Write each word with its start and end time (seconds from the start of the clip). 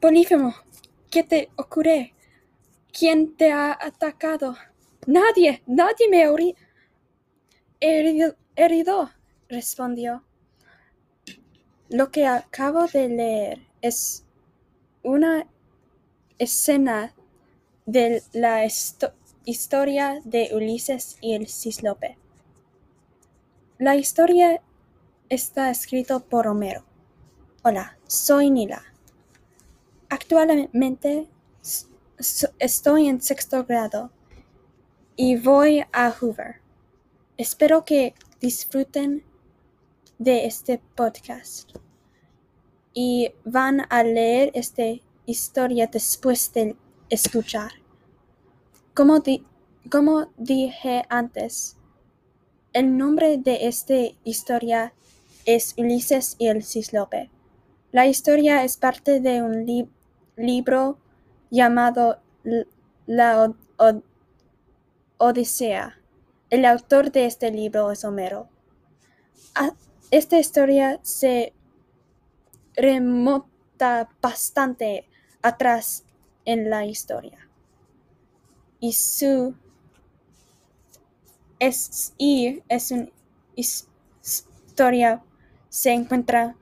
Polífemo, 0.00 0.54
¿qué 1.10 1.22
te 1.24 1.50
ocurre? 1.56 2.14
¿Quién 2.90 3.36
te 3.36 3.52
ha 3.52 3.72
atacado? 3.78 4.56
Nadie, 5.06 5.62
nadie 5.66 6.08
me 6.08 6.24
ha 6.24 6.32
herido, 8.56 9.10
respondió. 9.50 10.24
Lo 11.90 12.10
que 12.10 12.26
acabo 12.26 12.86
de 12.86 13.08
leer 13.10 13.66
es 13.82 14.24
una 15.02 15.46
escena 16.38 17.14
de 17.84 18.22
la 18.32 18.64
historia 19.44 20.22
de 20.24 20.48
Ulises 20.54 21.18
y 21.20 21.34
el 21.34 21.46
Cíclope. 21.46 22.16
La 23.76 23.96
historia 23.96 24.62
está 25.28 25.70
escrita 25.70 26.20
por 26.20 26.46
Homero. 26.46 26.86
Hola, 27.62 27.98
soy 28.06 28.48
Nila. 28.48 28.89
Actualmente 30.12 31.28
estoy 32.58 33.06
en 33.06 33.20
sexto 33.20 33.64
grado 33.64 34.10
y 35.14 35.36
voy 35.36 35.84
a 35.92 36.10
Hoover. 36.10 36.56
Espero 37.36 37.84
que 37.84 38.14
disfruten 38.40 39.22
de 40.18 40.46
este 40.46 40.82
podcast 40.96 41.70
y 42.92 43.30
van 43.44 43.86
a 43.88 44.02
leer 44.02 44.50
esta 44.54 44.82
historia 45.26 45.86
después 45.86 46.52
de 46.54 46.74
escuchar. 47.08 47.70
Como, 48.94 49.22
como 49.92 50.32
dije 50.36 51.04
antes, 51.08 51.76
el 52.72 52.98
nombre 52.98 53.38
de 53.38 53.68
esta 53.68 53.94
historia 54.24 54.92
es 55.44 55.72
Ulises 55.78 56.34
y 56.40 56.48
el 56.48 56.64
Cíclope. 56.64 57.30
La 57.92 58.08
historia 58.08 58.64
es 58.64 58.76
parte 58.76 59.20
de 59.20 59.40
un 59.42 59.64
libro 59.66 59.99
llamado 61.50 62.20
La 63.06 63.52
Odisea. 65.18 65.98
El 66.48 66.64
autor 66.64 67.12
de 67.12 67.26
este 67.26 67.50
libro 67.50 67.90
es 67.90 68.04
Homero. 68.04 68.48
Ah, 69.54 69.74
esta 70.10 70.38
historia 70.38 70.98
se 71.02 71.52
remonta 72.74 74.08
bastante 74.20 75.08
atrás 75.42 76.04
en 76.44 76.70
la 76.70 76.86
historia. 76.86 77.48
Y 78.80 78.92
su 78.94 79.54
es, 81.58 82.14
y 82.16 82.62
es 82.68 82.90
una 82.90 83.08
historia 83.54 85.22
se 85.68 85.92
encuentra 85.92 86.56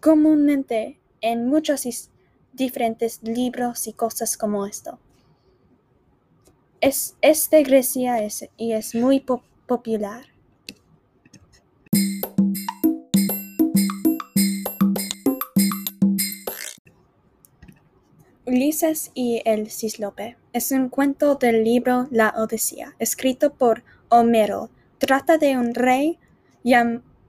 comúnmente 0.00 1.00
en 1.20 1.48
muchos 1.48 1.84
diferentes 2.56 3.22
libros 3.22 3.86
y 3.86 3.92
cosas 3.92 4.36
como 4.36 4.66
esto. 4.66 4.98
Es, 6.80 7.14
de 7.50 7.62
Grecia 7.62 8.18
y 8.56 8.72
es 8.72 8.94
muy 8.94 9.20
popular. 9.66 10.26
Ulises 18.46 19.10
y 19.14 19.42
el 19.44 19.70
Cíclope 19.70 20.36
es 20.52 20.70
un 20.70 20.88
cuento 20.88 21.34
del 21.34 21.64
libro 21.64 22.06
La 22.10 22.32
Odisea, 22.36 22.94
escrito 22.98 23.52
por 23.54 23.82
Homero. 24.08 24.70
Trata 24.98 25.36
de 25.36 25.58
un 25.58 25.74
rey 25.74 26.18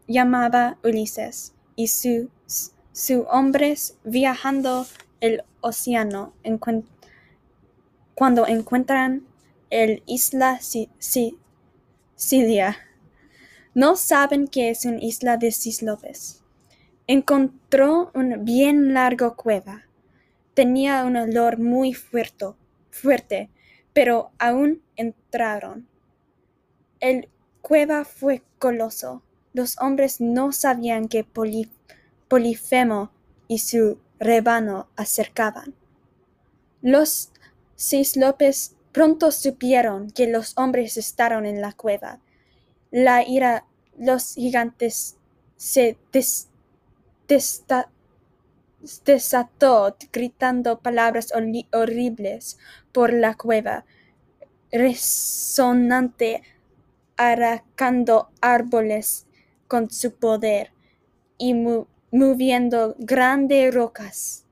llamado 0.07 0.77
Ulises 0.83 1.53
y 1.75 1.87
sus 1.87 2.29
hombres 3.29 3.97
viajando 4.03 4.85
el 5.21 5.43
océano 5.61 6.33
cuando 8.15 8.47
encuentran 8.47 9.27
el 9.69 10.03
isla 10.05 10.59
Sicilia. 12.17 12.77
No 13.73 13.95
saben 13.95 14.47
que 14.47 14.69
es 14.69 14.85
una 14.85 14.97
isla 14.99 15.37
de 15.37 15.51
Cíclopes. 15.51 16.43
Encontró 17.05 18.11
una 18.15 18.37
bien 18.37 18.93
larga 18.93 19.31
cueva. 19.31 19.83
Tenía 20.53 21.05
un 21.05 21.15
olor 21.15 21.59
muy 21.59 21.93
fuerte, 21.93 22.47
fuerte, 22.89 23.51
pero 23.93 24.31
aún 24.39 24.81
entraron. 24.95 25.87
El 26.99 27.29
cueva 27.61 28.03
fue 28.03 28.41
coloso. 28.57 29.21
Los 29.53 29.77
hombres 29.79 30.19
no 30.19 30.51
sabían 30.51 31.07
que 31.07 31.23
Polifemo 32.27 33.11
y 33.47 33.59
su 33.59 33.99
rebano 34.19 34.87
acercaban. 34.95 35.73
Los 36.81 37.31
Cíclopes 37.77 38.77
Pronto 38.97 39.31
supieron 39.31 40.09
que 40.09 40.25
los 40.25 40.57
hombres 40.57 40.97
estaban 40.97 41.45
en 41.45 41.61
la 41.61 41.71
cueva. 41.71 42.19
La 42.89 43.21
ira 43.23 43.67
los 43.95 44.33
gigantes 44.33 45.17
se 45.55 45.97
desató 49.05 49.97
gritando 50.11 50.79
palabras 50.79 51.31
horribles 51.71 52.57
por 52.91 53.13
la 53.13 53.35
cueva, 53.35 53.85
resonante, 54.71 56.41
arrancando 57.17 58.31
árboles 58.41 59.27
con 59.67 59.91
su 59.91 60.15
poder 60.15 60.71
y 61.37 61.53
moviendo 62.11 62.95
grandes 62.97 63.73
rocas. 63.73 64.45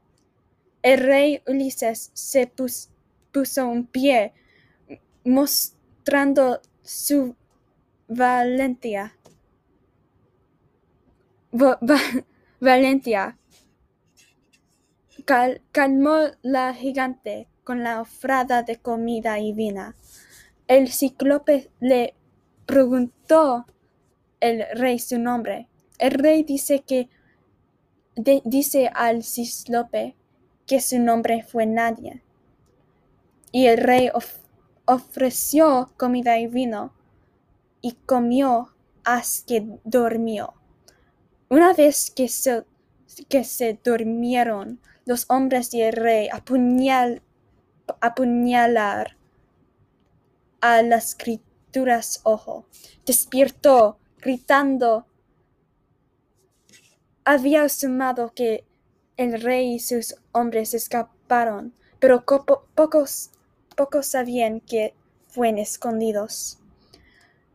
El 0.82 1.00
rey 1.00 1.42
Ulises 1.48 2.12
se 2.14 2.48
puso 2.48 3.68
un 3.68 3.88
pie, 3.88 4.34
mostrando 5.24 6.62
su 6.84 7.36
valentía. 8.08 9.18
valentía. 12.60 13.38
calmó 15.72 16.18
la 16.44 16.74
gigante 16.74 17.48
con 17.64 17.84
la 17.84 18.02
ofrada 18.02 18.62
de 18.62 18.78
comida 18.78 19.40
y 19.40 19.54
vina. 19.54 19.96
El 20.68 20.92
cíclope 20.92 21.72
le 21.80 22.14
preguntó 22.66 23.66
el 24.40 24.66
rey 24.76 25.00
su 25.00 25.18
nombre. 25.18 25.68
El 25.98 26.12
rey 26.12 26.44
dice 26.44 26.82
que 26.82 27.10
dice 28.16 28.90
al 28.94 29.24
cíclope 29.24 30.16
que 30.66 30.82
su 30.82 31.00
nombre 31.00 31.44
fue 31.44 31.66
Nadia 31.66 32.22
y 33.56 33.68
el 33.68 33.78
rey 33.78 34.10
ofreció 34.84 35.94
comida 35.96 36.38
y 36.38 36.48
vino, 36.48 36.94
y 37.80 37.94
comió 38.06 38.76
hasta 39.06 39.46
que 39.46 39.80
durmió. 39.86 40.56
Una 41.48 41.74
vez 41.74 42.12
que 42.12 42.28
se, 42.28 42.66
que 43.30 43.46
se 43.46 43.80
durmieron, 43.82 44.82
los 45.06 45.26
hombres 45.30 45.74
y 45.74 45.82
el 45.84 45.94
rey 45.94 46.28
apuñal, 46.34 47.22
apuñalar 48.02 49.16
a 50.60 50.82
las 50.82 51.16
criaturas 51.16 52.20
ojo. 52.24 52.66
Despiertó, 53.06 54.00
gritando. 54.18 55.08
Había 57.26 57.68
sumado 57.70 58.32
que 58.34 58.64
el 59.18 59.42
rey 59.42 59.74
y 59.74 59.80
sus 59.80 60.16
hombres 60.32 60.74
escaparon, 60.74 61.74
pero 62.00 62.24
pocos 62.24 63.32
pocos 63.76 64.06
sabían 64.06 64.62
que 64.62 64.94
fueron 65.28 65.60
escondidos. 65.60 66.60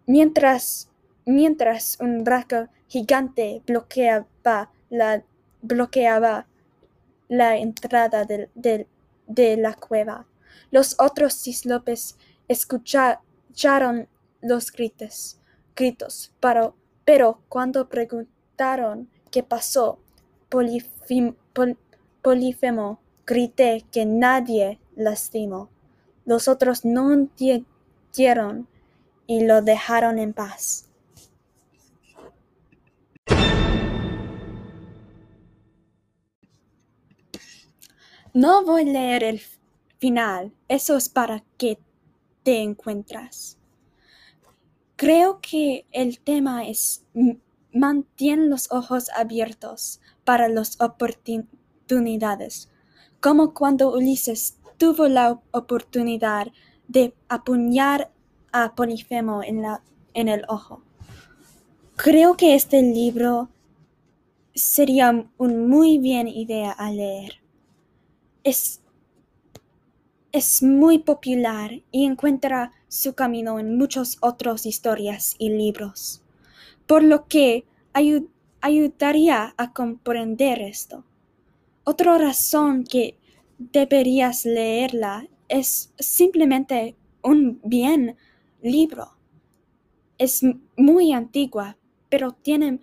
Mientras, 0.06 0.91
mientras 1.25 1.98
un 2.00 2.25
raco 2.25 2.69
gigante 2.88 3.62
bloqueaba 3.66 4.70
la, 4.91 5.25
bloqueaba 5.62 6.47
la 7.28 7.56
entrada 7.56 8.25
de, 8.25 8.87
la 9.56 9.75
cueva. 9.75 10.26
Los 10.70 10.96
otros 10.99 11.34
cíclopes 11.34 12.16
escucharon 12.49 14.08
los 14.43 14.73
gritos, 14.73 15.38
gritos 15.76 16.32
pero 17.05 17.40
cuando 17.49 17.88
preguntaron 17.88 19.08
qué 19.31 19.43
pasó, 19.43 19.99
Polifemo 20.49 21.37
grité 23.27 23.85
que 23.93 24.05
nadie 24.05 24.81
lastimó. 24.97 25.71
Los 26.25 26.49
otros 26.49 26.85
no 26.85 27.12
entendieron 27.12 28.67
y 29.27 29.44
lo 29.44 29.62
dejaron 29.62 30.19
en 30.19 30.32
paz. 30.32 30.87
No 38.33 38.65
voy 38.65 38.83
a 38.83 38.93
leer 38.93 39.25
el 39.25 39.41
final, 39.99 40.53
eso 40.69 40.97
es 40.97 41.09
para 41.09 41.43
que 41.56 41.79
te 42.44 42.62
encuentras. 42.62 43.59
Creo 44.97 45.41
que 45.41 45.87
el 45.91 46.21
tema 46.21 46.69
es 46.69 47.05
mantén 47.72 48.50
los 48.50 48.70
ojos 48.72 49.08
abiertos 49.17 50.00
para 50.25 50.49
las 50.49 50.81
oportunidades. 50.81 52.70
como 53.20 53.52
cuando 53.52 53.93
Ulises 53.93 54.56
tuvo 54.78 55.06
la 55.06 55.38
oportunidad 55.52 56.49
de 56.88 57.14
apuñar 57.28 58.11
a 58.50 58.75
Polifemo 58.75 59.43
en, 59.43 59.62
la, 59.62 59.82
en 60.14 60.28
el 60.28 60.44
ojo. 60.49 60.82
Creo 61.96 62.37
que 62.37 62.55
este 62.55 62.82
libro 62.82 63.50
sería 64.55 65.28
una 65.37 65.55
muy 65.55 65.99
bien 65.99 66.26
idea 66.28 66.73
a 66.73 66.90
leer. 66.90 67.43
Es, 68.43 68.81
es 70.32 70.62
muy 70.62 70.99
popular 70.99 71.82
y 71.93 72.06
encuentra 72.06 72.73
su 72.88 73.14
camino 73.14 73.58
en 73.58 73.76
muchas 73.76 74.16
otras 74.23 74.64
historias 74.64 75.37
y 75.38 75.50
libros, 75.50 76.23
por 76.90 77.04
lo 77.04 77.28
que 77.28 77.66
ayudaría 78.62 79.54
a 79.56 79.72
comprender 79.72 80.60
esto. 80.60 81.04
Otra 81.84 82.19
razón 82.19 82.82
que 82.82 83.16
deberías 83.58 84.44
leerla 84.44 85.28
es 85.46 85.92
simplemente 86.00 86.96
un 87.22 87.60
bien 87.62 88.16
libro. 88.60 89.12
Es 90.19 90.42
muy 90.76 91.12
antigua, 91.12 91.76
pero 92.08 92.32
tiene 92.32 92.81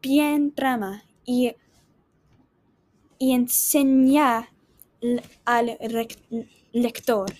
bien 0.00 0.54
trama 0.54 1.04
y, 1.26 1.52
y 3.18 3.32
enseña 3.32 4.48
al 5.44 5.76
lector. 6.72 7.30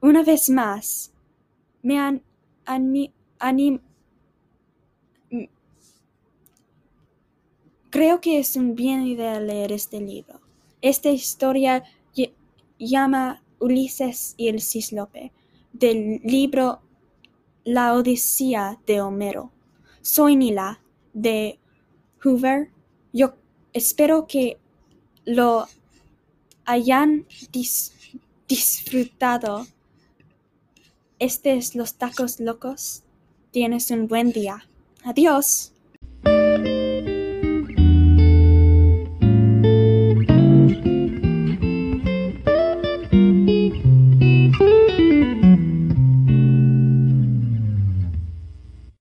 Una 0.00 0.22
vez 0.22 0.48
más, 0.48 1.12
me 1.82 1.98
han 1.98 2.22
Creo 7.96 8.20
que 8.20 8.38
es 8.38 8.56
una 8.56 8.74
buena 8.74 9.06
idea 9.06 9.40
leer 9.40 9.72
este 9.72 10.02
libro. 10.02 10.38
Esta 10.82 11.08
historia 11.08 11.82
llama 12.78 13.42
Ulises 13.58 14.34
y 14.36 14.48
el 14.48 14.60
Cíclope 14.60 15.32
del 15.72 16.20
libro 16.22 16.82
La 17.64 17.94
Odisea 17.94 18.78
de 18.86 19.00
Homero. 19.00 19.50
Soy 20.02 20.36
Nila 20.36 20.82
de 21.14 21.58
Hoover. 22.22 22.70
Yo 23.14 23.32
espero 23.72 24.26
que 24.26 24.58
lo 25.24 25.66
hayan 26.66 27.26
disfrutado. 28.46 29.66
Este 31.18 31.56
es 31.56 31.74
Los 31.74 31.94
Tacos 31.94 32.40
Locos. 32.40 33.04
Tienes 33.52 33.90
un 33.90 34.06
buen 34.06 34.32
día. 34.32 34.68
Adiós. 35.02 35.72